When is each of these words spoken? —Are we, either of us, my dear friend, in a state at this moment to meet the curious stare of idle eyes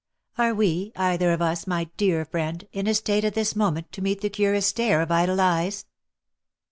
—Are 0.39 0.55
we, 0.55 0.91
either 0.95 1.31
of 1.31 1.43
us, 1.43 1.67
my 1.67 1.83
dear 1.95 2.25
friend, 2.25 2.67
in 2.73 2.87
a 2.87 2.95
state 2.95 3.23
at 3.23 3.35
this 3.35 3.55
moment 3.55 3.91
to 3.91 4.01
meet 4.01 4.21
the 4.21 4.31
curious 4.31 4.65
stare 4.65 4.99
of 5.03 5.11
idle 5.11 5.39
eyes 5.39 5.85